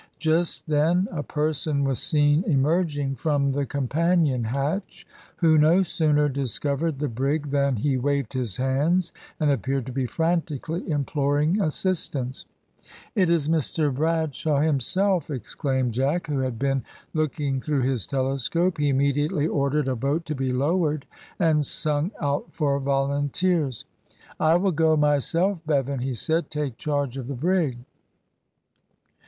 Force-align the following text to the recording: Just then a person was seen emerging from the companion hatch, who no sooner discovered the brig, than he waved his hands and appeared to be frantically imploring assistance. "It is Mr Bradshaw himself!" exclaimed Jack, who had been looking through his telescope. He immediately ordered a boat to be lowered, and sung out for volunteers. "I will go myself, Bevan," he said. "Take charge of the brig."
Just 0.17 0.65
then 0.67 1.07
a 1.11 1.21
person 1.21 1.83
was 1.83 1.99
seen 2.01 2.43
emerging 2.45 3.17
from 3.17 3.51
the 3.51 3.67
companion 3.67 4.45
hatch, 4.45 5.05
who 5.35 5.59
no 5.59 5.83
sooner 5.83 6.27
discovered 6.27 6.97
the 6.97 7.07
brig, 7.07 7.51
than 7.51 7.75
he 7.75 7.97
waved 7.97 8.33
his 8.33 8.57
hands 8.57 9.13
and 9.39 9.51
appeared 9.51 9.85
to 9.85 9.91
be 9.91 10.07
frantically 10.07 10.89
imploring 10.89 11.61
assistance. 11.61 12.45
"It 13.13 13.29
is 13.29 13.47
Mr 13.47 13.93
Bradshaw 13.93 14.59
himself!" 14.61 15.29
exclaimed 15.29 15.93
Jack, 15.93 16.25
who 16.25 16.39
had 16.39 16.57
been 16.57 16.83
looking 17.13 17.59
through 17.61 17.83
his 17.83 18.07
telescope. 18.07 18.79
He 18.79 18.89
immediately 18.89 19.45
ordered 19.45 19.87
a 19.87 19.95
boat 19.95 20.25
to 20.25 20.33
be 20.33 20.51
lowered, 20.51 21.05
and 21.37 21.63
sung 21.63 22.09
out 22.19 22.51
for 22.51 22.79
volunteers. 22.79 23.85
"I 24.39 24.55
will 24.55 24.71
go 24.71 24.97
myself, 24.97 25.59
Bevan," 25.67 25.99
he 25.99 26.15
said. 26.15 26.49
"Take 26.49 26.77
charge 26.77 27.17
of 27.17 27.27
the 27.27 27.35
brig." 27.35 27.77